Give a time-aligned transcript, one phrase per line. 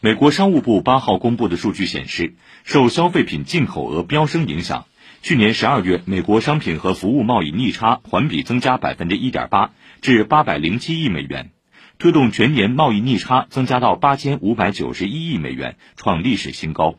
[0.00, 4.86] 美国商务部八号公布的数据显示受消费品进口额飙升影响
[5.22, 11.50] 去年十二月美国商品和服务贸易逆差环比增加百分之一点八至八百零七亿美元
[11.98, 16.94] 推动全年贸易逆差增加到八千五百九十一亿美元创历史新高。